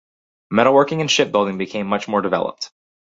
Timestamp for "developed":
2.23-2.71